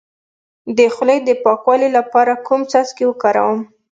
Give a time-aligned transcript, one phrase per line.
[0.77, 3.59] د خولې د پاکوالي لپاره کوم څاڅکي وکاروم؟